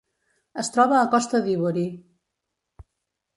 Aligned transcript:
Es 0.61 0.71
troba 0.77 0.97
a 0.99 1.03
Costa 1.11 1.41
d'Ivori. 1.49 1.85